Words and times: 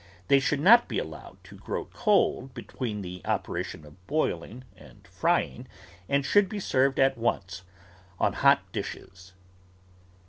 They 0.29 0.39
should 0.39 0.59
not 0.59 0.87
be 0.87 0.99
al 0.99 1.05
lowed 1.09 1.37
to 1.43 1.55
grow 1.59 1.85
cold 1.85 2.55
between 2.55 3.03
the 3.03 3.21
operation 3.23 3.85
of 3.85 4.07
boil 4.07 4.41
ing 4.43 4.63
and 4.75 5.05
frying 5.07 5.67
and 6.09 6.25
should 6.25 6.49
be 6.49 6.59
served 6.59 6.99
at 6.99 7.19
once 7.19 7.61
on 8.19 8.33
hot 8.33 8.63
dishes. 8.71 9.33